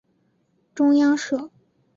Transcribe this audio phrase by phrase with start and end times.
[0.73, 1.51] 中央社